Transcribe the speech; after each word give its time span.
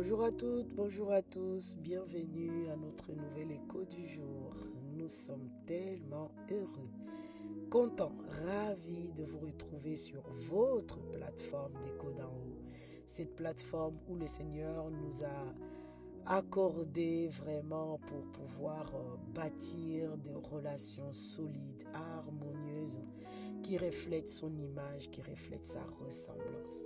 Bonjour 0.00 0.22
à 0.22 0.30
toutes, 0.30 0.68
bonjour 0.76 1.10
à 1.10 1.22
tous, 1.22 1.76
bienvenue 1.78 2.68
à 2.68 2.76
notre 2.76 3.10
nouvel 3.10 3.50
écho 3.50 3.84
du 3.84 4.06
jour. 4.06 4.54
Nous 4.96 5.08
sommes 5.08 5.50
tellement 5.66 6.30
heureux, 6.52 6.88
contents, 7.68 8.12
ravis 8.46 9.10
de 9.16 9.24
vous 9.24 9.40
retrouver 9.40 9.96
sur 9.96 10.22
votre 10.50 11.00
plateforme 11.10 11.72
d'écho 11.82 12.12
d'en 12.12 12.28
haut. 12.28 12.62
Cette 13.08 13.34
plateforme 13.34 13.98
où 14.08 14.14
le 14.14 14.28
Seigneur 14.28 14.88
nous 14.88 15.24
a 15.24 16.36
accordé 16.36 17.26
vraiment 17.26 17.98
pour 18.06 18.22
pouvoir 18.30 18.94
euh, 18.94 19.16
bâtir 19.34 20.16
des 20.18 20.34
relations 20.34 21.12
solides, 21.12 21.82
harmonieuses, 21.92 23.00
qui 23.64 23.76
reflètent 23.76 24.30
son 24.30 24.56
image, 24.58 25.10
qui 25.10 25.22
reflètent 25.22 25.66
sa 25.66 25.82
ressemblance. 26.04 26.84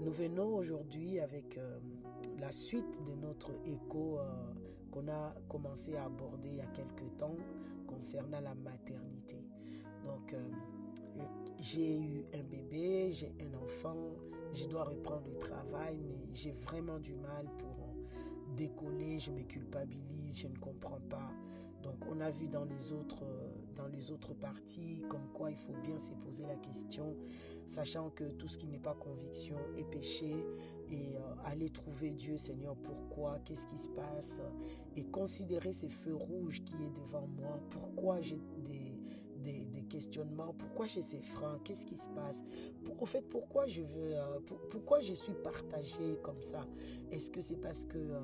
Nous 0.00 0.10
venons 0.10 0.56
aujourd'hui 0.56 1.20
avec 1.20 1.58
euh, 1.58 1.78
la 2.40 2.52
suite 2.52 3.02
de 3.04 3.14
notre 3.14 3.50
écho 3.66 4.18
euh, 4.18 4.24
qu'on 4.90 5.08
a 5.08 5.34
commencé 5.48 5.96
à 5.96 6.04
aborder 6.04 6.48
il 6.48 6.56
y 6.56 6.60
a 6.60 6.66
quelque 6.66 7.04
temps 7.18 7.36
concernant 7.86 8.40
la 8.40 8.54
maternité. 8.54 9.36
Donc, 10.04 10.32
euh, 10.32 10.38
j'ai 11.60 11.98
eu 11.98 12.24
un 12.34 12.42
bébé, 12.42 13.12
j'ai 13.12 13.32
un 13.40 13.62
enfant, 13.62 13.96
je 14.54 14.66
dois 14.66 14.84
reprendre 14.84 15.28
le 15.28 15.38
travail, 15.38 15.98
mais 16.08 16.26
j'ai 16.34 16.52
vraiment 16.52 16.98
du 16.98 17.14
mal 17.14 17.46
pour 17.58 17.80
décoller, 18.56 19.18
je 19.18 19.30
me 19.30 19.42
culpabilise, 19.42 20.40
je 20.40 20.48
ne 20.48 20.56
comprends 20.56 21.00
pas. 21.08 21.30
Donc 21.82 21.96
on 22.10 22.20
a 22.20 22.30
vu 22.30 22.48
dans 22.48 22.64
les 22.64 22.92
autres, 22.92 23.22
dans 23.76 23.86
les 23.86 24.10
autres 24.10 24.34
parties 24.34 25.02
comme 25.08 25.28
quoi 25.32 25.50
il 25.50 25.56
faut 25.56 25.74
bien 25.82 25.98
se 25.98 26.12
poser 26.12 26.44
la 26.46 26.56
question, 26.56 27.16
sachant 27.66 28.10
que 28.10 28.24
tout 28.24 28.48
ce 28.48 28.58
qui 28.58 28.66
n'est 28.66 28.78
pas 28.78 28.94
conviction 28.94 29.56
est 29.76 29.84
péché, 29.84 30.44
et 30.90 31.16
euh, 31.16 31.20
aller 31.44 31.68
trouver 31.68 32.10
Dieu, 32.10 32.36
Seigneur, 32.36 32.76
pourquoi, 32.76 33.38
qu'est-ce 33.44 33.66
qui 33.66 33.78
se 33.78 33.88
passe, 33.88 34.42
et 34.96 35.04
considérer 35.04 35.72
ces 35.72 35.88
feux 35.88 36.14
rouges 36.14 36.62
qui 36.64 36.74
est 36.74 36.90
devant 36.90 37.26
moi, 37.28 37.60
pourquoi 37.70 38.20
j'ai 38.20 38.40
des, 38.64 38.96
des, 39.42 39.66
questionnements, 39.88 40.54
pourquoi 40.56 40.86
j'ai 40.86 41.02
ces 41.02 41.20
freins, 41.20 41.58
qu'est-ce 41.64 41.84
qui 41.84 41.96
se 41.96 42.06
passe, 42.08 42.44
au 43.00 43.06
fait, 43.06 43.22
pourquoi 43.22 43.66
je 43.66 43.82
veux, 43.82 44.14
euh, 44.14 44.38
pourquoi 44.70 45.00
je 45.00 45.14
suis 45.14 45.34
partagée 45.34 46.16
comme 46.22 46.40
ça, 46.42 46.64
est-ce 47.10 47.30
que 47.30 47.40
c'est 47.40 47.56
parce 47.56 47.84
que... 47.84 47.98
Euh, 47.98 48.20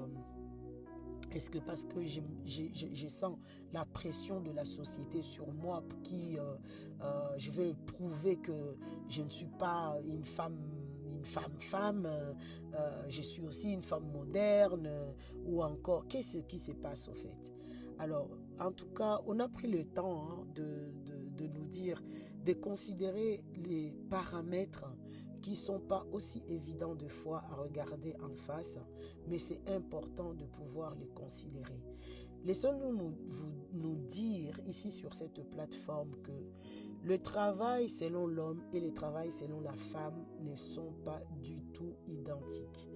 est-ce 1.37 1.51
que 1.51 1.59
parce 1.59 1.85
que 1.85 2.01
je, 2.05 3.09
sens 3.09 3.37
la 3.73 3.85
pression 3.85 4.41
de 4.41 4.51
la 4.51 4.65
société 4.65 5.21
sur 5.21 5.53
moi 5.53 5.85
qui, 6.03 6.39
euh, 6.39 6.55
euh, 7.03 7.35
je 7.37 7.51
veux 7.51 7.75
prouver 7.87 8.37
que 8.37 8.77
je 9.09 9.23
ne 9.23 9.29
suis 9.29 9.51
pas 9.59 9.99
une 10.09 10.25
femme 10.25 10.59
une 11.13 11.25
femme 11.25 11.59
femme, 11.59 12.07
euh, 12.07 13.03
je 13.09 13.23
suis 13.23 13.43
aussi 13.43 13.73
une 13.73 13.83
femme 13.83 14.11
moderne 14.13 14.89
ou 15.47 15.63
encore 15.63 16.07
qu'est-ce 16.09 16.39
qui 16.39 16.59
se 16.59 16.73
passe 16.73 17.09
au 17.09 17.15
fait? 17.15 17.55
Alors 17.99 18.29
en 18.59 18.73
tout 18.73 18.89
cas, 18.89 19.21
on 19.27 19.39
a 19.41 19.49
pris 19.49 19.69
le 19.69 19.85
temps 19.85 20.29
hein, 20.31 20.47
de, 20.55 20.93
de, 21.37 21.47
nous 21.47 21.65
dire, 21.67 22.03
de 22.45 22.53
considérer 22.55 23.45
les 23.57 23.95
paramètres 24.11 24.85
qui 25.47 25.55
sont 25.55 25.79
pas 25.79 26.05
aussi 26.11 26.43
évidents 26.49 26.97
de 26.97 27.07
fois 27.07 27.45
à 27.53 27.55
regarder 27.55 28.17
en 28.21 28.35
face, 28.35 28.81
mais 29.29 29.39
c'est 29.39 29.61
important 29.69 30.35
de 30.35 30.45
pouvoir 30.45 30.97
les 30.97 31.07
considérer. 31.07 31.81
Laissons-nous 32.45 32.93
nous, 32.93 33.15
nous 33.73 33.95
dire 34.09 34.59
ici 34.67 34.91
sur 34.91 35.15
cette 35.15 35.49
plateforme 35.51 36.11
que 36.25 36.33
le 37.05 37.23
travail 37.23 37.89
selon 37.89 38.27
l'homme 38.27 38.61
et 38.73 38.81
le 38.81 38.93
travail 38.93 39.31
selon 39.31 39.61
la 39.61 39.75
femme 39.75 40.27
ne 40.41 40.57
sont 40.57 40.93
pas 41.05 41.23
du 41.41 41.63
tout 41.73 41.95
identiques. 42.09 42.89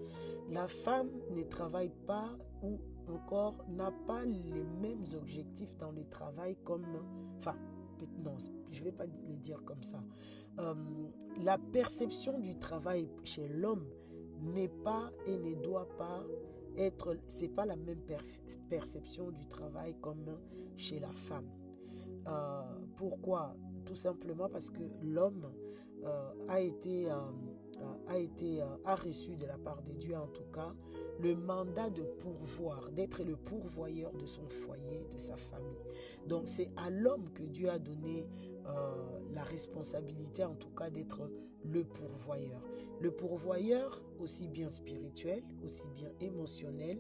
La 0.48 0.66
femme 0.66 1.10
ne 1.30 1.44
travaille 1.44 1.92
pas 2.04 2.36
ou 2.64 2.80
encore 3.06 3.64
n'a 3.69 3.92
pas 4.08 4.24
les 4.24 4.64
mêmes 4.80 5.04
objectifs 5.14 5.76
dans 5.76 5.92
le 5.92 6.04
travail 6.08 6.56
comme, 6.64 6.84
enfin, 7.38 7.54
non, 8.24 8.36
je 8.70 8.80
ne 8.80 8.84
vais 8.84 8.92
pas 8.92 9.06
le 9.06 9.36
dire 9.36 9.62
comme 9.64 9.82
ça. 9.82 10.02
Euh, 10.58 10.74
la 11.42 11.58
perception 11.58 12.38
du 12.38 12.56
travail 12.56 13.08
chez 13.22 13.48
l'homme 13.48 13.86
n'est 14.40 14.68
pas 14.68 15.10
et 15.26 15.38
ne 15.38 15.54
doit 15.62 15.88
pas 15.96 16.24
être, 16.76 17.16
c'est 17.26 17.48
pas 17.48 17.66
la 17.66 17.76
même 17.76 18.00
perception 18.68 19.30
du 19.30 19.46
travail 19.46 19.94
comme 20.00 20.38
chez 20.76 21.00
la 21.00 21.12
femme. 21.12 21.48
Euh, 22.26 22.62
pourquoi? 22.96 23.56
Tout 23.84 23.96
simplement 23.96 24.48
parce 24.48 24.70
que 24.70 24.82
l'homme 25.02 25.50
euh, 26.04 26.32
a 26.48 26.60
été 26.60 27.08
a 28.08 28.18
été 28.18 28.62
a 28.84 28.94
reçu 28.94 29.36
de 29.36 29.46
la 29.46 29.58
part 29.58 29.82
de 29.82 29.92
Dieu 29.92 30.16
en 30.16 30.26
tout 30.28 30.50
cas 30.52 30.74
le 31.22 31.36
mandat 31.36 31.91
de 31.91 32.02
pourvoir, 32.02 32.91
d'être 32.92 33.22
le 33.22 33.36
pourvoyeur 33.36 34.12
de 34.12 34.26
son 34.26 34.48
foyer, 34.48 35.06
de 35.12 35.18
sa 35.18 35.36
famille. 35.36 35.76
Donc 36.26 36.42
c'est 36.46 36.70
à 36.76 36.91
l'homme 36.91 37.30
que 37.34 37.42
Dieu 37.42 37.68
a 37.68 37.78
donné 37.78 38.26
euh, 38.66 39.20
la 39.32 39.42
responsabilité, 39.42 40.44
en 40.44 40.54
tout 40.54 40.70
cas, 40.70 40.91
d'être 40.91 41.30
le 41.64 41.84
pourvoyeur. 41.84 42.62
Le 43.00 43.10
pourvoyeur, 43.10 44.02
aussi 44.18 44.48
bien 44.48 44.68
spirituel, 44.68 45.42
aussi 45.64 45.88
bien 45.94 46.10
émotionnel, 46.20 46.98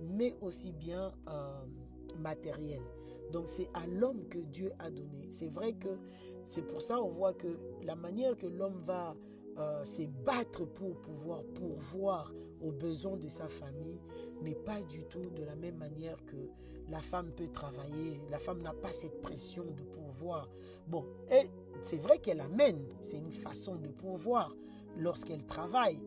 mais 0.00 0.34
aussi 0.40 0.72
bien 0.72 1.12
euh, 1.28 1.64
matériel. 2.18 2.82
Donc 3.32 3.48
c'est 3.48 3.68
à 3.74 3.86
l'homme 3.86 4.26
que 4.28 4.38
Dieu 4.38 4.72
a 4.78 4.90
donné. 4.90 5.26
C'est 5.30 5.48
vrai 5.48 5.74
que 5.74 5.98
c'est 6.46 6.66
pour 6.66 6.80
ça 6.80 7.00
on 7.02 7.10
voit 7.10 7.34
que 7.34 7.58
la 7.82 7.94
manière 7.94 8.36
que 8.36 8.46
l'homme 8.46 8.82
va 8.86 9.14
euh, 9.56 9.84
se 9.84 10.02
battre 10.02 10.64
pour 10.66 11.00
pouvoir 11.00 11.42
pourvoir 11.54 12.32
aux 12.60 12.72
besoins 12.72 13.16
de 13.16 13.28
sa 13.28 13.48
famille 13.48 14.00
n'est 14.42 14.54
pas 14.54 14.82
du 14.82 15.04
tout 15.04 15.30
de 15.36 15.44
la 15.44 15.56
même 15.56 15.76
manière 15.76 16.16
que 16.26 16.36
la 16.90 17.00
femme 17.00 17.30
peut 17.32 17.48
travailler. 17.48 18.20
La 18.30 18.38
femme 18.38 18.62
n'a 18.62 18.72
pas 18.72 18.92
cette 18.92 19.20
pression 19.20 19.64
de 19.64 19.82
pouvoir. 19.82 20.48
Bon, 20.86 21.04
c'est 21.82 22.00
vrai 22.00 22.18
qu'elle 22.18 22.40
amène, 22.40 22.84
c'est 23.02 23.18
une 23.18 23.32
façon 23.32 23.76
de 23.76 23.88
pouvoir 23.88 24.54
lorsqu'elle 24.96 25.44
travaille, 25.44 26.00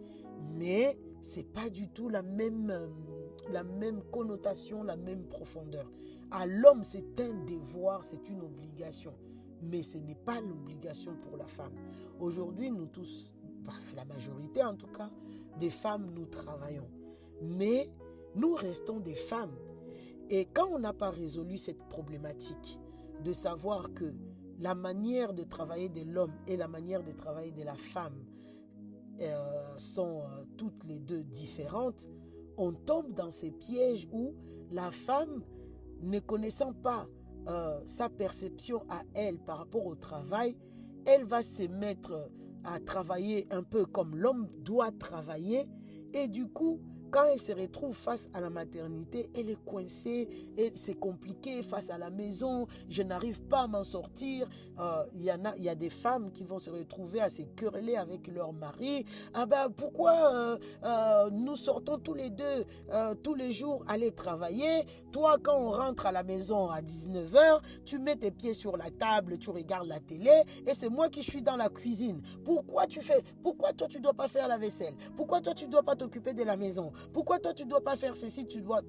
mais 0.56 0.98
c'est 1.22 1.52
pas 1.54 1.70
du 1.70 1.88
tout 1.90 2.10
la 2.10 2.24
même, 2.24 2.72
euh, 2.72 2.88
la 3.52 3.64
même 3.64 4.02
connotation, 4.12 4.84
la 4.84 4.98
même 4.98 5.24
profondeur. 5.28 5.90
À 6.32 6.46
l'homme, 6.46 6.84
c'est 6.84 7.20
un 7.20 7.34
devoir, 7.46 8.04
c'est 8.04 8.30
une 8.30 8.42
obligation 8.42 9.14
mais 9.62 9.82
ce 9.84 9.98
n'est 9.98 10.16
pas 10.16 10.42
l'obligation 10.42 11.16
pour 11.22 11.38
la 11.38 11.48
femme. 11.48 11.74
Aujourd'hui, 12.20 12.72
nous 12.72 12.88
tous, 12.88 13.32
la 13.96 14.06
majorité 14.06 14.64
en 14.64 14.76
tout 14.76 14.88
cas, 14.88 15.10
des 15.60 15.70
femmes, 15.70 16.12
nous 16.16 16.26
travaillons. 16.26 16.90
Mais 17.42 17.90
nous 18.36 18.54
restons 18.54 19.00
des 19.00 19.16
femmes. 19.16 19.56
Et 20.30 20.46
quand 20.46 20.68
on 20.72 20.80
n'a 20.80 20.94
pas 20.94 21.10
résolu 21.10 21.58
cette 21.58 21.84
problématique 21.90 22.80
de 23.24 23.34
savoir 23.34 23.94
que 23.94 24.14
la 24.60 24.76
manière 24.76 25.34
de 25.34 25.44
travailler 25.44 25.90
de 25.90 26.04
l'homme 26.04 26.34
et 26.48 26.56
la 26.56 26.68
manière 26.68 27.04
de 27.04 27.12
travailler 27.12 27.52
de 27.52 27.64
la 27.64 27.74
femme 27.74 28.24
euh, 29.22 29.78
sont 29.78 30.22
euh, 30.22 30.44
toutes 30.58 30.84
les 30.86 31.00
deux 31.00 31.24
différentes, 31.24 32.08
on 32.58 32.72
tombe 32.72 33.14
dans 33.14 33.32
ces 33.32 33.52
pièges 33.52 34.08
où 34.12 34.34
la 34.72 34.92
femme, 34.92 35.44
ne 36.02 36.20
connaissant 36.20 36.74
pas 36.74 37.08
euh, 37.48 37.80
sa 37.86 38.10
perception 38.10 38.84
à 38.90 39.02
elle 39.14 39.40
par 39.40 39.60
rapport 39.60 39.86
au 39.86 39.96
travail, 39.96 40.56
elle 41.06 41.24
va 41.24 41.42
se 41.42 41.64
mettre 41.64 42.32
à 42.64 42.80
travailler 42.80 43.48
un 43.52 43.64
peu 43.64 43.86
comme 43.86 44.16
l'homme 44.16 44.48
doit 44.60 44.92
travailler. 44.92 45.68
Et 46.14 46.28
du 46.28 46.48
coup 46.48 46.80
quand 47.12 47.26
elle 47.26 47.40
se 47.40 47.52
retrouve 47.52 47.96
face 47.96 48.30
à 48.34 48.40
la 48.40 48.50
maternité, 48.50 49.30
elle 49.36 49.50
est 49.50 49.64
coincée, 49.66 50.30
c'est 50.76 50.94
compliqué 50.94 51.62
face 51.62 51.90
à 51.90 51.98
la 51.98 52.10
maison, 52.10 52.68
je 52.90 53.04
n'arrive 53.04 53.44
pas 53.44 53.64
à 53.64 53.68
m'en 53.68 53.84
sortir. 53.84 54.48
Euh, 54.80 55.04
il 55.14 55.24
y 55.24 55.70
a 55.70 55.76
des 55.76 55.90
femmes 55.90 56.32
qui 56.32 56.46
vont 56.46 56.58
se 56.58 56.70
retrouver 56.70 57.22
à 57.22 57.30
se 57.30 57.42
quereller 57.56 57.98
avec 57.98 58.28
leur 58.28 58.54
mari. 58.54 59.06
Ah 59.34 59.46
ben 59.46 59.70
pourquoi 59.70 60.34
euh, 60.34 60.58
euh, 60.84 61.30
nous 61.32 61.56
sortons 61.56 61.98
tous 62.00 62.14
les 62.14 62.30
deux 62.30 62.66
tous 63.24 63.36
les 63.36 63.52
jours 63.52 63.84
aller 63.88 64.12
travailler? 64.12 64.86
Toi 65.12 65.38
quand 65.44 65.58
on 65.58 65.72
rentre 65.72 66.06
à 66.06 66.12
la 66.12 66.24
maison 66.24 66.70
à 66.70 66.82
19h, 66.82 67.62
tu 67.84 68.00
mets 68.00 68.16
tes 68.16 68.32
pieds 68.32 68.54
sur 68.54 68.78
la 68.78 68.90
table, 68.90 69.38
tu 69.38 69.50
regardes 69.50 69.88
la 69.88 70.00
télé 70.00 70.44
et 70.66 70.74
c'est 70.74 70.90
moi 70.90 71.10
qui 71.10 71.24
suis 71.24 71.42
dans 71.42 71.58
la 71.58 71.70
cuisine. 71.70 72.22
Pourquoi 72.46 72.88
tu 72.88 73.02
fais 73.02 73.22
Pourquoi 73.44 73.74
toi 73.74 73.88
tu 73.88 74.00
dois 74.00 74.14
pas 74.14 74.30
faire 74.30 74.48
la 74.48 74.58
vaisselle? 74.58 74.96
Pourquoi 75.18 75.42
toi 75.42 75.54
tu 75.54 75.68
dois 75.68 75.84
pas 75.84 75.96
t'occuper 75.96 76.34
de 76.34 76.44
la 76.44 76.56
maison? 76.56 76.92
Pourquoi 77.14 77.40
toi 77.40 77.54
tu 77.54 77.66
dois 77.66 77.84
pas 77.84 77.96
faire 77.96 78.16
ceci, 78.16 78.48
tu 78.48 78.62
dois 78.62 78.82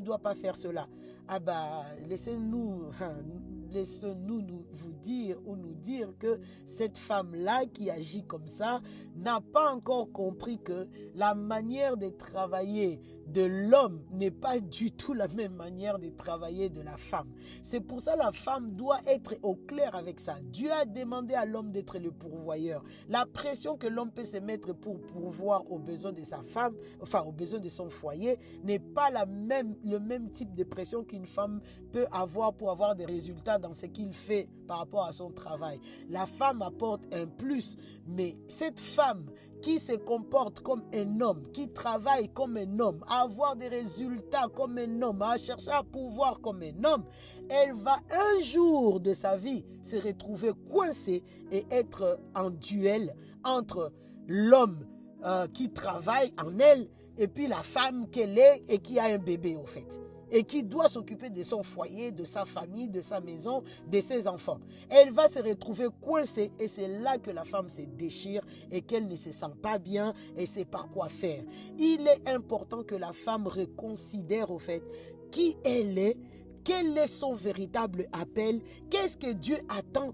dois 0.00 0.18
pas 0.18 0.34
faire 0.34 0.56
cela? 0.56 0.88
Ah 1.28 1.38
bah 1.40 1.84
laissez-nous 2.06 2.90
laissez-nous 3.70 4.42
nous 4.42 4.66
vous 4.70 4.92
dire 4.92 5.38
ou 5.44 5.56
nous 5.56 5.74
dire 5.74 6.12
que 6.18 6.40
cette 6.64 6.98
femme-là 6.98 7.66
qui 7.66 7.90
agit 7.90 8.24
comme 8.24 8.46
ça 8.46 8.80
n'a 9.16 9.40
pas 9.40 9.72
encore 9.72 10.12
compris 10.12 10.58
que 10.58 10.88
la 11.14 11.34
manière 11.34 11.96
de 11.96 12.08
travailler 12.08 13.00
de 13.26 13.42
l'homme 13.42 14.02
n'est 14.12 14.30
pas 14.30 14.60
du 14.60 14.92
tout 14.92 15.12
la 15.12 15.28
même 15.28 15.54
manière 15.54 15.98
de 15.98 16.08
travailler 16.10 16.68
de 16.68 16.80
la 16.80 16.96
femme. 16.96 17.28
C'est 17.62 17.80
pour 17.80 18.00
ça 18.00 18.14
que 18.14 18.20
la 18.20 18.32
femme 18.32 18.72
doit 18.72 19.00
être 19.06 19.34
au 19.42 19.54
clair 19.54 19.94
avec 19.94 20.20
ça. 20.20 20.36
Dieu 20.42 20.70
a 20.72 20.84
demandé 20.84 21.34
à 21.34 21.44
l'homme 21.44 21.72
d'être 21.72 21.98
le 21.98 22.10
pourvoyeur. 22.10 22.82
La 23.08 23.26
pression 23.26 23.76
que 23.76 23.86
l'homme 23.86 24.10
peut 24.12 24.24
se 24.24 24.36
mettre 24.38 24.72
pour 24.72 25.00
pourvoir 25.00 25.70
aux 25.70 25.78
besoins 25.78 26.12
de 26.12 26.22
sa 26.22 26.42
femme, 26.42 26.74
enfin 27.00 27.22
aux 27.22 27.32
besoins 27.32 27.60
de 27.60 27.68
son 27.68 27.88
foyer, 27.88 28.38
n'est 28.62 28.78
pas 28.78 29.10
la 29.10 29.26
même, 29.26 29.76
le 29.84 29.98
même 29.98 30.30
type 30.30 30.54
de 30.54 30.64
pression 30.64 31.04
qu'une 31.04 31.26
femme 31.26 31.60
peut 31.92 32.06
avoir 32.12 32.54
pour 32.54 32.70
avoir 32.70 32.94
des 32.94 33.04
résultats 33.04 33.58
dans 33.58 33.72
ce 33.72 33.86
qu'il 33.86 34.12
fait 34.12 34.48
par 34.66 34.78
rapport 34.78 35.04
à 35.04 35.12
son 35.12 35.30
travail. 35.30 35.80
La 36.08 36.26
femme 36.26 36.62
apporte 36.62 37.02
un 37.12 37.26
plus, 37.26 37.76
mais 38.06 38.36
cette 38.48 38.80
femme 38.80 39.26
qui 39.62 39.78
se 39.78 39.92
comporte 39.92 40.60
comme 40.60 40.82
un 40.94 41.20
homme, 41.20 41.42
qui 41.52 41.68
travaille 41.68 42.28
comme 42.28 42.56
un 42.56 42.78
homme, 42.78 43.00
avoir 43.22 43.56
des 43.56 43.68
résultats 43.68 44.48
comme 44.54 44.78
un 44.78 45.02
homme, 45.02 45.22
à 45.22 45.36
chercher 45.36 45.70
à 45.70 45.82
pouvoir 45.82 46.40
comme 46.40 46.62
un 46.62 46.84
homme, 46.84 47.04
elle 47.48 47.72
va 47.72 47.96
un 48.10 48.40
jour 48.42 49.00
de 49.00 49.12
sa 49.12 49.36
vie 49.36 49.64
se 49.82 49.96
retrouver 49.96 50.52
coincée 50.70 51.22
et 51.50 51.66
être 51.70 52.20
en 52.34 52.50
duel 52.50 53.14
entre 53.44 53.92
l'homme 54.26 54.86
euh, 55.24 55.46
qui 55.48 55.72
travaille 55.72 56.32
en 56.42 56.58
elle 56.58 56.88
et 57.18 57.28
puis 57.28 57.46
la 57.46 57.62
femme 57.62 58.08
qu'elle 58.10 58.38
est 58.38 58.62
et 58.68 58.78
qui 58.78 58.98
a 58.98 59.04
un 59.04 59.18
bébé 59.18 59.56
au 59.56 59.66
fait 59.66 60.00
et 60.36 60.44
qui 60.44 60.62
doit 60.62 60.88
s'occuper 60.88 61.30
de 61.30 61.42
son 61.42 61.62
foyer, 61.62 62.12
de 62.12 62.22
sa 62.22 62.44
famille, 62.44 62.90
de 62.90 63.00
sa 63.00 63.20
maison, 63.20 63.62
de 63.90 64.00
ses 64.02 64.28
enfants. 64.28 64.60
Elle 64.90 65.10
va 65.10 65.28
se 65.28 65.38
retrouver 65.38 65.86
coincée 66.02 66.52
et 66.60 66.68
c'est 66.68 66.88
là 66.88 67.16
que 67.16 67.30
la 67.30 67.44
femme 67.44 67.70
se 67.70 67.80
déchire 67.80 68.42
et 68.70 68.82
qu'elle 68.82 69.08
ne 69.08 69.14
se 69.14 69.32
sent 69.32 69.54
pas 69.62 69.78
bien 69.78 70.12
et 70.36 70.44
sait 70.44 70.66
pas 70.66 70.84
quoi 70.92 71.08
faire. 71.08 71.42
Il 71.78 72.06
est 72.06 72.28
important 72.28 72.82
que 72.82 72.94
la 72.94 73.14
femme 73.14 73.46
reconsidère 73.46 74.50
au 74.50 74.58
fait 74.58 74.82
qui 75.30 75.56
elle 75.64 75.96
est, 75.96 76.18
quel 76.62 76.98
est 76.98 77.08
son 77.08 77.32
véritable 77.32 78.06
appel, 78.12 78.60
qu'est-ce 78.90 79.16
que 79.16 79.32
Dieu 79.32 79.56
attend 79.70 80.12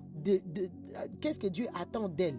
qu'est-ce 1.20 1.40
que 1.40 1.48
Dieu 1.48 1.66
attend 1.74 2.08
d'elle. 2.08 2.38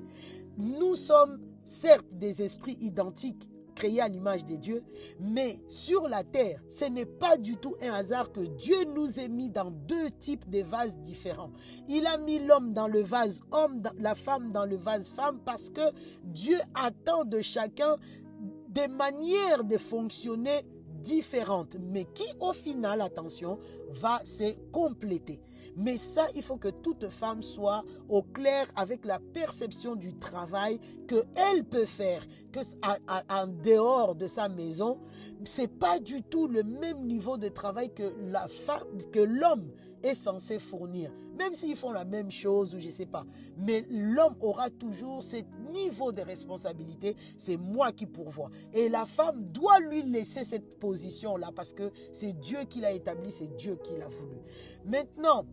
Nous 0.58 0.96
sommes 0.96 1.42
certes 1.66 2.06
des 2.14 2.42
esprits 2.42 2.78
identiques 2.80 3.50
créé 3.74 4.02
à 4.02 4.08
l'image 4.08 4.46
de 4.46 4.56
Dieu, 4.56 4.84
mais 5.20 5.58
sur 5.68 6.08
la 6.08 6.24
terre, 6.24 6.62
ce 6.70 6.86
n'est 6.86 7.06
pas 7.06 7.38
du 7.38 7.58
tout 7.58 7.76
un 7.82 7.94
hasard 7.94 8.32
que 8.32 8.42
Dieu 8.42 8.84
nous 8.94 9.20
ait 9.20 9.30
mis 9.30 9.50
dans 9.50 9.72
deux 9.72 10.12
types 10.12 10.50
de 10.50 10.62
vases 10.62 10.98
différents. 10.98 11.52
Il 11.88 12.06
a 12.08 12.18
mis 12.18 12.40
l'homme 12.40 12.74
dans 12.74 12.88
le 12.88 13.02
vase 13.02 13.42
homme, 13.52 13.82
la 14.00 14.16
femme 14.16 14.52
dans 14.52 14.66
le 14.66 14.76
vase 14.76 15.10
femme, 15.10 15.40
parce 15.44 15.70
que 15.70 15.92
Dieu 16.24 16.60
attend 16.74 17.26
de 17.26 17.42
chacun 17.42 17.98
des 18.70 18.88
manières 18.88 19.64
de 19.64 19.78
fonctionner 19.78 20.66
différentes, 21.04 21.78
mais 21.92 22.06
qui 22.06 22.26
au 22.40 22.54
final, 22.54 23.02
attention, 23.02 23.60
va 23.90 24.22
se 24.24 24.56
compléter. 24.72 25.40
Mais 25.76 25.98
ça, 25.98 26.28
il 26.36 26.44
faut 26.44 26.58
que 26.58 26.70
toute 26.70 27.10
femme 27.10 27.42
soit 27.42 27.84
au 28.08 28.22
clair 28.22 28.68
avec 28.76 29.06
la 29.06 29.20
perception 29.20 29.96
du 29.96 30.14
travail 30.16 30.80
que 31.08 31.24
elle 31.36 31.66
peut 31.66 31.86
faire 31.86 32.24
que 32.52 32.60
en 33.30 33.48
dehors 33.48 34.16
de 34.16 34.28
sa 34.28 34.50
maison. 34.50 35.00
C'est 35.46 35.68
pas 35.80 36.00
du 36.00 36.22
tout 36.22 36.48
le 36.48 36.64
même 36.64 37.06
niveau 37.06 37.38
de 37.38 37.50
travail 37.50 37.92
que 37.94 38.14
la 38.32 38.48
femme, 38.48 38.84
que 39.12 39.20
l'homme 39.20 39.72
est 40.04 40.14
censé 40.14 40.60
fournir. 40.60 41.12
Même 41.38 41.54
s'ils 41.54 41.76
font 41.76 41.92
la 41.92 42.06
même 42.06 42.30
chose 42.30 42.76
ou 42.76 42.80
je 42.80 42.90
sais 42.90 43.06
pas. 43.06 43.26
Mais 43.58 43.86
l'homme 43.90 44.36
aura 44.42 44.70
toujours 44.70 45.24
ce 45.24 45.38
niveau 45.72 46.12
de 46.12 46.22
responsabilité. 46.22 47.16
C'est 47.38 47.58
moi 47.58 47.92
qui 47.92 48.06
pourvois. 48.06 48.50
Et 48.74 48.90
la 48.90 49.06
femme 49.06 49.46
doit 49.46 49.80
lui 49.80 50.04
laisser 50.04 50.44
cette 50.44 50.78
position-là 50.80 51.52
parce 51.56 51.74
que 51.74 51.92
c'est 52.12 52.40
Dieu 52.40 52.60
qui 52.70 52.82
l'a 52.82 52.92
établi, 52.92 53.32
c'est 53.32 53.56
Dieu 53.56 53.78
qui 53.84 53.96
l'a 53.98 54.08
voulu. 54.08 54.38
Maintenant, 54.86 55.46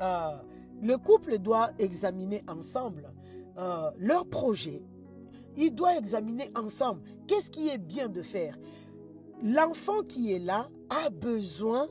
euh, 0.00 0.36
le 0.80 0.96
couple 0.96 1.38
doit 1.38 1.70
examiner 1.78 2.42
ensemble 2.48 3.12
euh, 3.58 3.90
leur 3.98 4.26
projet. 4.26 4.82
Il 5.56 5.74
doit 5.74 5.96
examiner 5.96 6.50
ensemble 6.54 7.02
qu'est-ce 7.26 7.50
qui 7.50 7.68
est 7.68 7.78
bien 7.78 8.08
de 8.08 8.22
faire. 8.22 8.56
L'enfant 9.42 10.02
qui 10.02 10.32
est 10.32 10.38
là 10.38 10.68
a 10.90 11.10
besoin 11.10 11.88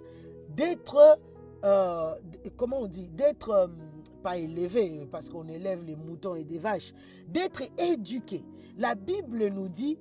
d'être, 0.50 1.20
euh, 1.64 2.14
comment 2.56 2.82
on 2.82 2.88
dit, 2.88 3.08
d'être 3.08 3.70
pas 4.24 4.38
élevé 4.38 5.08
parce 5.12 5.30
qu'on 5.30 5.48
élève 5.48 5.84
les 5.84 5.96
moutons 5.96 6.36
et 6.36 6.44
des 6.44 6.58
vaches, 6.58 6.94
d'être 7.28 7.64
éduqué. 7.78 8.44
La 8.78 8.96
Bible 8.96 9.48
nous 9.48 9.70
dit, 9.70 9.98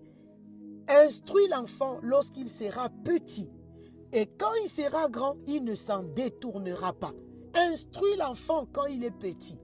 instruis 0.88 1.48
l'enfant 1.48 1.98
lorsqu'il 2.02 2.48
sera 2.48 2.88
petit. 3.04 3.50
Et 4.12 4.26
quand 4.26 4.52
il 4.62 4.68
sera 4.68 5.08
grand, 5.08 5.36
il 5.46 5.64
ne 5.64 5.74
s'en 5.74 6.02
détournera 6.02 6.92
pas. 6.92 7.12
Instruis 7.54 8.16
l'enfant 8.18 8.66
quand 8.72 8.86
il 8.86 9.04
est 9.04 9.10
petit. 9.10 9.58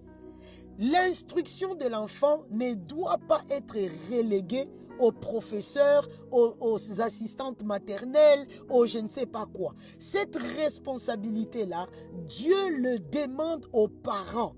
L'instruction 0.78 1.74
de 1.74 1.86
l'enfant 1.86 2.44
ne 2.50 2.74
doit 2.74 3.18
pas 3.28 3.42
être 3.50 3.76
reléguée 4.10 4.68
aux 4.98 5.12
professeurs, 5.12 6.08
aux, 6.30 7.00
assistantes 7.00 7.64
maternelles, 7.64 8.46
aux 8.68 8.86
je 8.86 8.98
ne 8.98 9.08
sais 9.08 9.26
pas 9.26 9.46
quoi. 9.46 9.74
Cette 9.98 10.36
responsabilité-là, 10.36 11.86
Dieu 12.28 12.78
le 12.78 12.98
demande 12.98 13.66
aux 13.72 13.88
parents. 13.88 14.54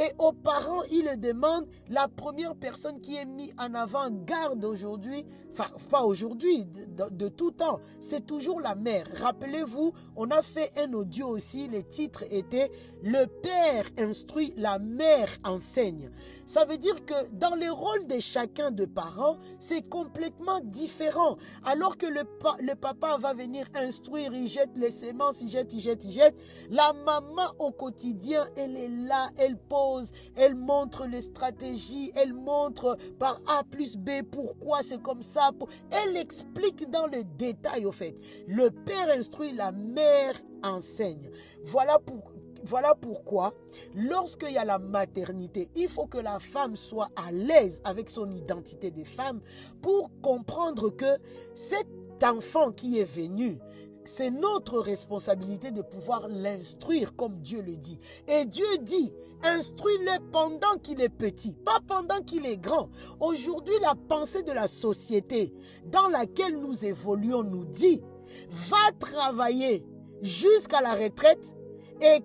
Et 0.00 0.12
aux 0.18 0.32
parents, 0.32 0.82
il 0.90 1.04
le 1.04 1.18
demande, 1.18 1.66
la 1.90 2.08
première 2.08 2.56
personne 2.56 3.02
qui 3.02 3.16
est 3.16 3.26
mise 3.26 3.52
en 3.58 3.74
avant-garde 3.74 4.64
aujourd'hui, 4.64 5.26
enfin 5.52 5.66
pas 5.90 6.04
aujourd'hui, 6.04 6.64
de, 6.64 7.28
tout 7.28 7.50
temps, 7.50 7.80
c'est 8.00 8.24
toujours 8.24 8.62
la 8.62 8.74
mère. 8.74 9.04
Rappelez-vous, 9.20 9.92
on 10.16 10.30
a 10.30 10.40
fait 10.40 10.72
un 10.80 10.94
audio 10.94 11.28
aussi, 11.28 11.68
le 11.68 11.82
titre 11.82 12.24
était 12.30 12.70
Le 13.02 13.26
père 13.26 13.84
instruit, 13.98 14.54
la 14.56 14.78
mère 14.78 15.28
enseigne. 15.44 16.10
Ça 16.46 16.64
veut 16.64 16.78
dire 16.78 17.04
que 17.04 17.30
dans 17.32 17.54
le 17.54 17.70
rôle 17.70 18.06
de 18.06 18.20
chacun 18.20 18.70
de 18.70 18.86
parents, 18.86 19.36
c'est 19.58 19.82
complètement 19.82 20.60
différent. 20.60 21.36
Alors 21.62 21.98
que 21.98 22.06
le, 22.06 22.74
papa 22.74 23.18
va 23.18 23.34
venir 23.34 23.66
instruire, 23.74 24.32
il 24.32 24.46
jette 24.46 24.78
les 24.78 24.90
semences, 24.90 25.42
il 25.42 25.50
jette, 25.50 25.74
il 25.74 25.80
jette, 25.80 26.04
il 26.06 26.10
jette. 26.10 26.36
La 26.70 26.94
maman 26.94 27.50
au 27.58 27.70
quotidien, 27.70 28.46
elle 28.56 28.78
est 28.78 28.88
là, 28.88 29.28
elle 29.36 29.58
pose 29.58 29.89
elle 30.36 30.54
montre 30.54 31.06
les 31.06 31.20
stratégies, 31.20 32.12
elle 32.14 32.34
montre 32.34 32.96
par 33.18 33.40
A 33.46 33.64
plus 33.64 33.96
B 33.96 34.22
pourquoi 34.30 34.82
c'est 34.82 35.02
comme 35.02 35.22
ça. 35.22 35.50
Elle 35.90 36.16
explique 36.16 36.90
dans 36.90 37.06
le 37.06 37.24
détail 37.36 37.84
au 37.86 37.92
fait. 37.92 38.16
Le 38.46 38.70
père 38.70 39.10
instruit, 39.10 39.52
la 39.52 39.72
mère 39.72 40.34
enseigne. 40.62 41.30
Voilà 41.64 41.98
pour, 41.98 42.32
voilà 42.62 42.94
pourquoi, 42.94 43.54
lorsqu'il 43.94 44.52
y 44.52 44.58
a 44.58 44.64
la 44.64 44.78
maternité, 44.78 45.70
il 45.74 45.88
faut 45.88 46.06
que 46.06 46.18
la 46.18 46.38
femme 46.38 46.76
soit 46.76 47.08
à 47.16 47.32
l'aise 47.32 47.80
avec 47.84 48.10
son 48.10 48.30
identité 48.30 48.90
de 48.90 49.04
femme 49.04 49.40
pour 49.80 50.10
comprendre 50.22 50.90
que 50.90 51.18
cet 51.54 51.88
enfant 52.22 52.70
qui 52.70 52.98
est 52.98 53.04
venu, 53.04 53.58
c'est 54.04 54.30
notre 54.30 54.78
responsabilité 54.78 55.70
de 55.70 55.82
pouvoir 55.82 56.28
l'instruire 56.28 57.14
comme 57.16 57.38
Dieu 57.40 57.62
le 57.62 57.76
dit. 57.76 57.98
Et 58.28 58.44
Dieu 58.44 58.66
dit, 58.80 59.12
instruis-le 59.42 60.30
pendant 60.30 60.76
qu'il 60.82 61.00
est 61.00 61.08
petit, 61.08 61.56
pas 61.64 61.80
pendant 61.86 62.20
qu'il 62.20 62.46
est 62.46 62.56
grand. 62.56 62.88
Aujourd'hui, 63.20 63.74
la 63.80 63.94
pensée 63.94 64.42
de 64.42 64.52
la 64.52 64.66
société 64.66 65.52
dans 65.86 66.08
laquelle 66.08 66.58
nous 66.58 66.84
évoluons 66.84 67.42
nous 67.42 67.64
dit, 67.64 68.02
va 68.50 68.92
travailler 68.98 69.84
jusqu'à 70.22 70.80
la 70.80 70.94
retraite 70.94 71.54
et, 72.00 72.22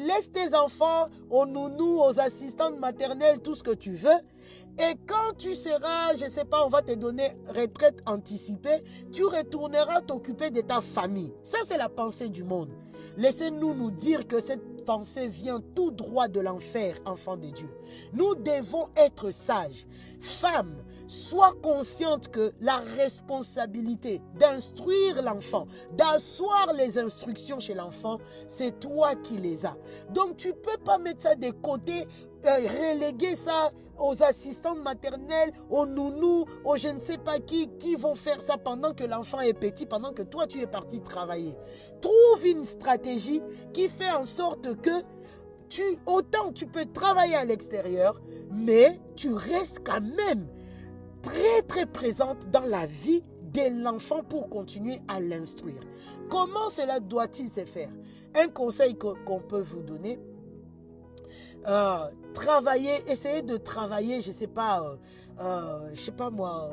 laisse 0.00 0.30
tes 0.30 0.54
enfants 0.54 1.08
aux 1.30 1.46
nounous, 1.46 2.00
aux 2.00 2.20
assistantes 2.20 2.78
maternelles, 2.78 3.40
tout 3.40 3.54
ce 3.54 3.62
que 3.62 3.74
tu 3.74 3.94
veux. 3.94 4.20
Et 4.78 4.94
quand 5.06 5.36
tu 5.36 5.54
seras, 5.54 6.14
je 6.14 6.24
ne 6.24 6.30
sais 6.30 6.44
pas, 6.44 6.64
on 6.64 6.68
va 6.68 6.82
te 6.82 6.94
donner 6.94 7.30
retraite 7.54 8.02
anticipée, 8.06 8.82
tu 9.12 9.24
retourneras 9.24 10.00
t'occuper 10.02 10.50
de 10.50 10.60
ta 10.60 10.80
famille. 10.80 11.32
Ça, 11.42 11.58
c'est 11.66 11.78
la 11.78 11.88
pensée 11.88 12.28
du 12.28 12.44
monde. 12.44 12.70
Laissez-nous 13.16 13.74
nous 13.74 13.90
dire 13.90 14.26
que 14.26 14.40
cette 14.40 14.84
pensée 14.84 15.28
vient 15.28 15.60
tout 15.74 15.90
droit 15.90 16.28
de 16.28 16.40
l'enfer, 16.40 16.96
enfant 17.04 17.36
de 17.36 17.48
Dieu. 17.48 17.68
Nous 18.12 18.34
devons 18.34 18.88
être 18.96 19.30
sages. 19.30 19.86
Femme, 20.20 20.82
sois 21.06 21.52
consciente 21.62 22.28
que 22.28 22.52
la 22.60 22.76
responsabilité 22.96 24.20
d'instruire 24.38 25.22
l'enfant, 25.22 25.66
d'asseoir 25.96 26.72
les 26.72 26.98
instructions 26.98 27.58
chez 27.58 27.74
l'enfant, 27.74 28.18
c'est 28.46 28.78
toi 28.78 29.16
qui 29.16 29.38
les 29.38 29.66
as. 29.66 29.76
Donc 30.10 30.36
tu 30.36 30.48
ne 30.48 30.52
peux 30.52 30.78
pas 30.84 30.98
mettre 30.98 31.22
ça 31.22 31.34
de 31.34 31.50
côté, 31.50 32.06
euh, 32.46 32.68
reléguer 32.92 33.34
ça 33.34 33.72
aux 34.00 34.22
assistantes 34.22 34.82
maternelles, 34.82 35.52
aux 35.68 35.86
nounous, 35.86 36.46
aux 36.64 36.76
je 36.76 36.88
ne 36.88 37.00
sais 37.00 37.18
pas 37.18 37.38
qui, 37.38 37.68
qui 37.78 37.94
vont 37.94 38.14
faire 38.14 38.40
ça 38.40 38.56
pendant 38.56 38.94
que 38.94 39.04
l'enfant 39.04 39.40
est 39.40 39.52
petit, 39.52 39.86
pendant 39.86 40.12
que 40.12 40.22
toi 40.22 40.46
tu 40.46 40.60
es 40.60 40.66
parti 40.66 41.00
travailler. 41.00 41.54
Trouve 42.00 42.46
une 42.46 42.64
stratégie 42.64 43.42
qui 43.72 43.88
fait 43.88 44.10
en 44.10 44.24
sorte 44.24 44.80
que 44.80 45.02
tu, 45.68 45.82
autant 46.06 46.52
tu 46.52 46.66
peux 46.66 46.86
travailler 46.86 47.36
à 47.36 47.44
l'extérieur, 47.44 48.20
mais 48.50 49.00
tu 49.14 49.32
restes 49.32 49.80
quand 49.84 50.00
même 50.00 50.48
très 51.22 51.62
très 51.62 51.86
présente 51.86 52.50
dans 52.50 52.66
la 52.66 52.86
vie 52.86 53.22
de 53.52 53.82
l'enfant 53.82 54.22
pour 54.22 54.48
continuer 54.48 55.00
à 55.08 55.20
l'instruire. 55.20 55.82
Comment 56.28 56.68
cela 56.68 57.00
doit-il 57.00 57.48
se 57.48 57.64
faire? 57.64 57.90
Un 58.34 58.48
conseil 58.48 58.96
qu'on 58.96 59.40
peut 59.40 59.60
vous 59.60 59.82
donner, 59.82 60.20
euh, 61.66 62.08
travailler, 62.34 62.98
essayez 63.08 63.42
de 63.42 63.56
travailler, 63.56 64.20
je 64.20 64.28
ne 64.28 64.34
sais 64.34 64.46
pas, 64.46 64.80
euh, 64.80 64.96
euh, 65.40 65.90
je 65.94 66.00
sais 66.00 66.12
pas 66.12 66.30
moi, 66.30 66.70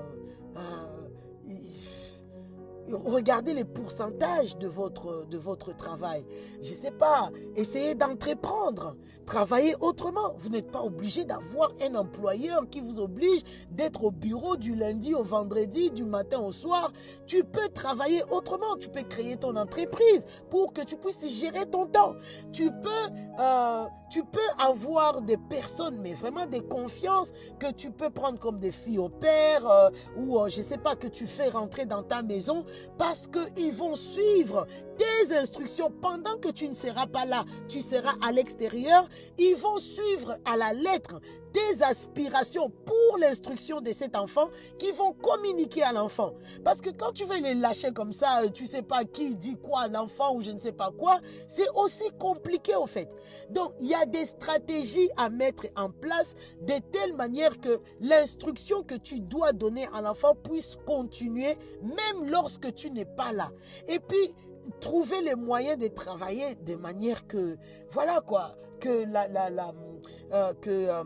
regardez 2.91 3.53
les 3.53 3.65
pourcentages 3.65 4.57
de 4.57 4.67
votre, 4.67 5.25
de 5.25 5.37
votre 5.37 5.75
travail. 5.75 6.25
Je 6.61 6.69
ne 6.69 6.75
sais 6.75 6.91
pas, 6.91 7.31
essayez 7.55 7.95
d'entreprendre, 7.95 8.95
travaillez 9.25 9.75
autrement. 9.79 10.33
Vous 10.37 10.49
n'êtes 10.49 10.71
pas 10.71 10.81
obligé 10.81 11.25
d'avoir 11.25 11.71
un 11.81 11.95
employeur 11.95 12.67
qui 12.69 12.81
vous 12.81 12.99
oblige 12.99 13.41
d'être 13.71 14.03
au 14.03 14.11
bureau 14.11 14.55
du 14.55 14.75
lundi 14.75 15.13
au 15.13 15.23
vendredi, 15.23 15.91
du 15.91 16.03
matin 16.03 16.39
au 16.39 16.51
soir. 16.51 16.91
Tu 17.25 17.43
peux 17.43 17.69
travailler 17.69 18.23
autrement, 18.31 18.77
tu 18.79 18.89
peux 18.89 19.03
créer 19.03 19.37
ton 19.37 19.55
entreprise 19.55 20.25
pour 20.49 20.73
que 20.73 20.81
tu 20.81 20.95
puisses 20.97 21.27
gérer 21.27 21.65
ton 21.65 21.87
temps. 21.87 22.15
Tu 22.51 22.71
peux, 22.71 22.89
euh, 23.39 23.85
tu 24.09 24.23
peux 24.23 24.39
avoir 24.57 25.21
des 25.21 25.37
personnes, 25.37 25.99
mais 26.01 26.13
vraiment 26.13 26.45
des 26.45 26.61
confiances 26.61 27.31
que 27.59 27.71
tu 27.71 27.91
peux 27.91 28.09
prendre 28.09 28.39
comme 28.39 28.59
des 28.59 28.71
filles 28.71 28.99
au 28.99 29.09
père 29.09 29.69
euh, 29.69 29.89
ou 30.17 30.39
euh, 30.39 30.47
je 30.49 30.59
ne 30.59 30.63
sais 30.63 30.77
pas, 30.77 30.95
que 30.95 31.07
tu 31.07 31.27
fais 31.27 31.49
rentrer 31.49 31.85
dans 31.85 32.03
ta 32.03 32.21
maison 32.21 32.65
parce 32.97 33.27
qu'ils 33.27 33.73
vont 33.73 33.95
suivre 33.95 34.67
instructions 35.31 35.91
pendant 36.01 36.37
que 36.37 36.49
tu 36.49 36.67
ne 36.67 36.73
seras 36.73 37.07
pas 37.07 37.25
là, 37.25 37.45
tu 37.67 37.81
seras 37.81 38.13
à 38.25 38.31
l'extérieur. 38.31 39.07
Ils 39.37 39.55
vont 39.55 39.77
suivre 39.77 40.37
à 40.45 40.57
la 40.57 40.73
lettre 40.73 41.19
des 41.53 41.83
aspirations 41.83 42.69
pour 42.69 43.17
l'instruction 43.19 43.81
de 43.81 43.91
cet 43.91 44.15
enfant 44.15 44.49
qui 44.77 44.91
vont 44.91 45.13
communiquer 45.13 45.83
à 45.83 45.91
l'enfant. 45.93 46.33
Parce 46.63 46.81
que 46.81 46.89
quand 46.89 47.13
tu 47.13 47.25
veux 47.25 47.41
les 47.41 47.55
lâcher 47.55 47.93
comme 47.93 48.11
ça, 48.11 48.41
tu 48.53 48.67
sais 48.67 48.81
pas 48.81 49.05
qui 49.05 49.35
dit 49.35 49.55
quoi 49.55 49.81
à 49.81 49.87
l'enfant 49.87 50.35
ou 50.35 50.41
je 50.41 50.51
ne 50.51 50.59
sais 50.59 50.71
pas 50.71 50.91
quoi, 50.91 51.19
c'est 51.47 51.69
aussi 51.75 52.03
compliqué 52.19 52.75
au 52.75 52.85
fait. 52.85 53.09
Donc 53.49 53.73
il 53.79 53.87
y 53.87 53.95
a 53.95 54.05
des 54.05 54.25
stratégies 54.25 55.09
à 55.17 55.29
mettre 55.29 55.65
en 55.75 55.89
place 55.89 56.35
de 56.61 56.73
telle 56.91 57.13
manière 57.13 57.59
que 57.59 57.79
l'instruction 58.01 58.83
que 58.83 58.95
tu 58.95 59.19
dois 59.19 59.53
donner 59.53 59.87
à 59.93 60.01
l'enfant 60.01 60.35
puisse 60.35 60.77
continuer 60.85 61.57
même 61.81 62.29
lorsque 62.29 62.73
tu 62.75 62.91
n'es 62.91 63.05
pas 63.05 63.31
là. 63.31 63.51
Et 63.87 63.99
puis 63.99 64.33
trouver 64.79 65.21
les 65.21 65.35
moyens 65.35 65.77
de 65.77 65.87
travailler 65.87 66.55
de 66.55 66.75
manière 66.75 67.27
que 67.27 67.57
voilà 67.91 68.21
quoi 68.21 68.55
que 68.79 69.05
la, 69.11 69.27
la, 69.27 69.73
euh, 70.33 70.53
que 70.61 70.69
euh, 70.69 71.03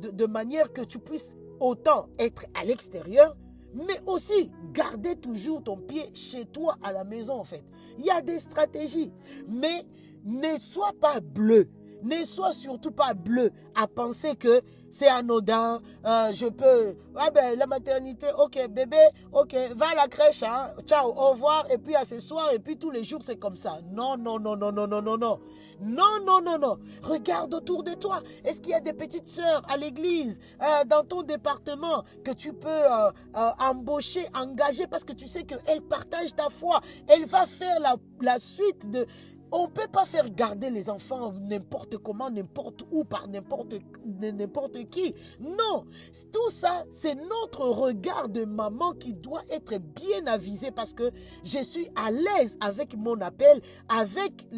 de, 0.00 0.26
manière 0.26 0.72
que 0.72 0.82
tu 0.82 0.98
puisses 0.98 1.36
autant 1.60 2.08
être 2.18 2.44
à 2.54 2.64
l'extérieur, 2.64 3.36
mais 3.74 4.00
aussi 4.06 4.50
garder 4.72 5.16
toujours 5.16 5.62
ton 5.62 5.76
pied 5.76 6.10
chez 6.14 6.44
toi 6.44 6.76
à 6.82 6.92
la 6.92 7.04
maison 7.04 7.34
en 7.34 7.44
fait. 7.44 7.64
Il 7.98 8.04
y 8.06 8.10
a 8.10 8.20
des 8.20 8.38
stratégies, 8.38 9.12
mais 9.48 9.86
ne 10.24 10.58
sois 10.58 10.92
pas 11.00 11.20
bleu, 11.20 11.68
ne 12.02 12.24
sois 12.24 12.52
surtout 12.52 12.90
pas 12.90 13.14
bleu 13.14 13.52
à 13.74 13.86
penser 13.86 14.34
que 14.36 14.60
c'est 14.90 15.08
anodin, 15.08 15.80
euh, 16.04 16.32
je 16.32 16.46
peux... 16.46 16.94
Ah 17.16 17.30
ben, 17.30 17.58
la 17.58 17.66
maternité, 17.66 18.26
ok, 18.38 18.68
bébé, 18.68 18.98
ok, 19.32 19.56
va 19.74 19.90
à 19.90 19.94
la 19.94 20.08
crèche, 20.08 20.42
hein, 20.42 20.70
ciao, 20.84 21.08
au 21.08 21.30
revoir, 21.30 21.64
et 21.70 21.78
puis 21.78 21.94
à 21.96 22.04
ce 22.04 22.20
soir, 22.20 22.50
et 22.52 22.58
puis 22.58 22.76
tous 22.76 22.90
les 22.90 23.02
jours, 23.02 23.20
c'est 23.22 23.38
comme 23.38 23.56
ça. 23.56 23.78
Non, 23.90 24.18
non, 24.18 24.38
non, 24.38 24.56
non, 24.56 24.70
non, 24.70 24.86
non, 24.86 25.00
non, 25.00 25.16
non. 25.16 25.40
Non, 25.80 26.20
non, 26.24 26.40
non, 26.42 26.58
non. 26.58 26.78
Regarde 27.02 27.54
autour 27.54 27.82
de 27.82 27.94
toi. 27.94 28.20
Est-ce 28.44 28.60
qu'il 28.60 28.70
y 28.72 28.74
a 28.74 28.80
des 28.80 28.92
petites 28.92 29.28
sœurs 29.28 29.62
à 29.68 29.76
l'église, 29.76 30.38
euh, 30.60 30.84
dans 30.84 31.04
ton 31.04 31.22
département, 31.22 32.04
que 32.22 32.30
tu 32.30 32.52
peux 32.52 32.68
euh, 32.68 33.10
euh, 33.36 33.50
embaucher, 33.58 34.26
engager, 34.34 34.86
parce 34.86 35.04
que 35.04 35.12
tu 35.12 35.26
sais 35.26 35.44
qu'elles 35.44 35.82
partagent 35.82 36.36
ta 36.36 36.50
foi. 36.50 36.80
Elle 37.08 37.24
va 37.24 37.46
faire 37.46 37.80
la, 37.80 37.96
la 38.20 38.38
suite 38.38 38.90
de 38.90 39.06
on 39.52 39.64
ne 39.64 39.70
peut 39.70 39.88
pas 39.92 40.06
faire 40.06 40.28
garder 40.30 40.70
les 40.70 40.88
enfants 40.88 41.32
n'importe 41.32 41.98
comment, 41.98 42.30
n'importe 42.30 42.84
où, 42.90 43.04
par 43.04 43.28
n'importe 43.28 44.88
qui. 44.90 45.14
Non, 45.40 45.84
tout 46.32 46.48
ça, 46.48 46.84
c'est 46.90 47.14
notre 47.14 47.68
regard 47.68 48.30
de 48.30 48.44
maman 48.46 48.92
qui 48.92 49.12
doit 49.12 49.42
être 49.50 49.78
bien 49.78 50.26
avisé 50.26 50.70
parce 50.70 50.94
que 50.94 51.10
je 51.44 51.62
suis 51.62 51.88
à 51.94 52.10
l'aise 52.10 52.56
avec 52.60 52.96
mon 52.96 53.20
appel, 53.20 53.60
avec, 53.88 54.48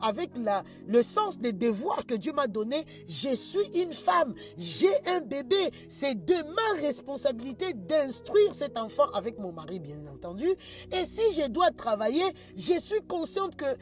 avec 0.00 0.30
la, 0.38 0.62
le 0.86 1.02
sens 1.02 1.38
des 1.38 1.52
devoirs 1.52 2.06
que 2.06 2.14
Dieu 2.14 2.32
m'a 2.32 2.46
donné. 2.46 2.84
Je 3.08 3.34
suis 3.34 3.66
une 3.74 3.92
femme, 3.92 4.34
j'ai 4.56 4.94
un 5.08 5.20
bébé. 5.20 5.70
C'est 5.88 6.24
de 6.24 6.34
ma 6.34 6.80
responsabilité 6.80 7.72
d'instruire 7.72 8.54
cet 8.54 8.78
enfant 8.78 9.10
avec 9.14 9.38
mon 9.40 9.50
mari, 9.52 9.80
bien 9.80 9.98
entendu. 10.12 10.48
Et 10.92 11.04
si 11.04 11.32
je 11.32 11.48
dois 11.48 11.72
travailler, 11.72 12.24
je 12.56 12.78
suis 12.78 13.02
consciente 13.08 13.56
que 13.56 13.76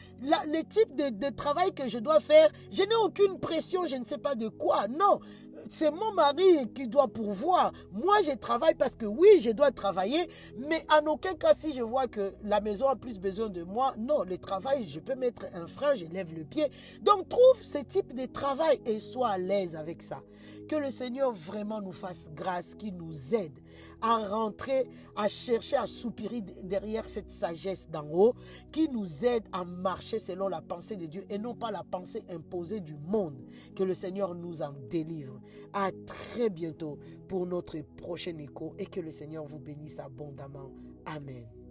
les 0.50 0.61
type 0.62 0.94
de, 0.94 1.30
travail 1.30 1.72
que 1.72 1.88
je 1.88 1.98
dois 1.98 2.20
faire, 2.20 2.50
je 2.70 2.82
n'ai 2.82 2.94
aucune 2.96 3.38
pression, 3.38 3.86
je 3.86 3.96
ne 3.96 4.04
sais 4.04 4.18
pas 4.18 4.34
de 4.34 4.48
quoi. 4.48 4.88
Non, 4.88 5.20
c'est 5.68 5.90
mon 5.90 6.12
mari 6.12 6.70
qui 6.74 6.88
doit 6.88 7.08
pourvoir. 7.08 7.72
Moi, 7.92 8.16
je 8.22 8.32
travaille 8.32 8.74
parce 8.74 8.96
que 8.96 9.06
oui, 9.06 9.28
je 9.40 9.50
dois 9.50 9.70
travailler, 9.70 10.28
mais 10.56 10.84
en 10.90 11.06
aucun 11.06 11.34
cas, 11.34 11.54
si 11.54 11.72
je 11.72 11.82
vois 11.82 12.08
que 12.08 12.34
la 12.44 12.60
maison 12.60 12.88
a 12.88 12.96
plus 12.96 13.18
besoin 13.18 13.48
de 13.48 13.62
moi, 13.62 13.94
non, 13.98 14.22
le 14.22 14.38
travail, 14.38 14.86
je 14.86 15.00
peux 15.00 15.14
mettre 15.14 15.46
un 15.54 15.66
frein, 15.66 15.94
je 15.94 16.06
lève 16.06 16.34
le 16.34 16.44
pied. 16.44 16.70
Donc, 17.02 17.28
trouve 17.28 17.62
ce 17.62 17.78
type 17.78 18.14
de 18.14 18.26
travail 18.26 18.80
et 18.86 18.98
sois 18.98 19.30
à 19.30 19.38
l'aise 19.38 19.76
avec 19.76 20.02
ça. 20.02 20.22
Que 20.68 20.76
le 20.76 20.90
Seigneur 20.90 21.32
vraiment 21.32 21.80
nous 21.80 21.92
fasse 21.92 22.28
grâce, 22.34 22.74
qu'il 22.74 22.94
nous 22.96 23.34
aide 23.34 23.61
à 24.00 24.18
rentrer, 24.18 24.88
à 25.16 25.28
chercher, 25.28 25.76
à 25.76 25.86
soupirer 25.86 26.40
derrière 26.62 27.08
cette 27.08 27.30
sagesse 27.30 27.88
d'en 27.88 28.06
haut, 28.12 28.34
qui 28.70 28.88
nous 28.88 29.24
aide 29.24 29.44
à 29.52 29.64
marcher 29.64 30.18
selon 30.18 30.48
la 30.48 30.60
pensée 30.60 30.96
de 30.96 31.06
Dieu 31.06 31.24
et 31.30 31.38
non 31.38 31.54
pas 31.54 31.70
la 31.70 31.84
pensée 31.84 32.22
imposée 32.28 32.80
du 32.80 32.94
monde. 32.94 33.38
Que 33.74 33.84
le 33.84 33.94
Seigneur 33.94 34.34
nous 34.34 34.62
en 34.62 34.72
délivre. 34.90 35.40
À 35.72 35.90
très 36.06 36.50
bientôt 36.50 36.98
pour 37.28 37.46
notre 37.46 37.80
prochain 37.96 38.36
écho 38.38 38.74
et 38.78 38.86
que 38.86 39.00
le 39.00 39.10
Seigneur 39.10 39.46
vous 39.46 39.58
bénisse 39.58 39.98
abondamment. 39.98 40.70
Amen. 41.06 41.61